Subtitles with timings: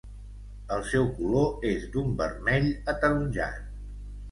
[0.77, 3.65] El seu color és d'un vermell ataronjat.